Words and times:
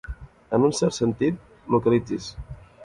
En 0.57 0.65
un 0.69 0.73
cert 0.79 0.97
sentit, 0.99 1.39
localitzis. 1.77 2.33